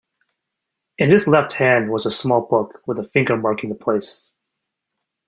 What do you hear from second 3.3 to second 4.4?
marking the place.